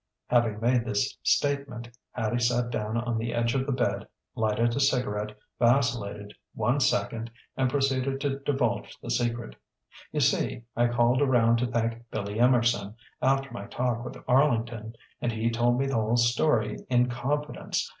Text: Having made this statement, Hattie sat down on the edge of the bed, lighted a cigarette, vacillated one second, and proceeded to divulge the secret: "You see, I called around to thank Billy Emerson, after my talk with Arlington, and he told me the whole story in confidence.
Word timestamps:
Having 0.31 0.61
made 0.61 0.83
this 0.83 1.19
statement, 1.21 1.95
Hattie 2.13 2.39
sat 2.39 2.71
down 2.71 2.97
on 2.97 3.19
the 3.19 3.35
edge 3.35 3.53
of 3.53 3.67
the 3.67 3.71
bed, 3.71 4.07
lighted 4.33 4.75
a 4.75 4.79
cigarette, 4.79 5.37
vacillated 5.59 6.33
one 6.55 6.79
second, 6.79 7.29
and 7.55 7.69
proceeded 7.69 8.19
to 8.21 8.39
divulge 8.39 8.97
the 9.03 9.11
secret: 9.11 9.55
"You 10.11 10.19
see, 10.19 10.63
I 10.75 10.87
called 10.87 11.21
around 11.21 11.57
to 11.57 11.67
thank 11.67 12.09
Billy 12.09 12.39
Emerson, 12.39 12.95
after 13.21 13.51
my 13.51 13.67
talk 13.67 14.03
with 14.03 14.17
Arlington, 14.27 14.95
and 15.21 15.31
he 15.31 15.51
told 15.51 15.77
me 15.79 15.85
the 15.85 15.93
whole 15.93 16.17
story 16.17 16.77
in 16.89 17.07
confidence. 17.07 17.87